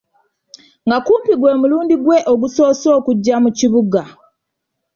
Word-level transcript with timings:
Nga 0.85 0.97
kumpi 1.05 1.33
gwe 1.39 1.51
mulundi 1.59 1.95
gwe 2.03 2.17
ogusoose 2.33 2.87
okujja 2.97 3.35
mu 3.43 3.49
kibuga. 3.57 4.01